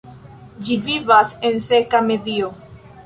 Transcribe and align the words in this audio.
Ĝi 0.69 0.77
vivas 0.87 1.35
en 1.51 1.61
seka 1.67 2.01
medio. 2.09 2.51